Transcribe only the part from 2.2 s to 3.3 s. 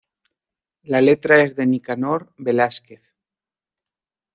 Velásquez.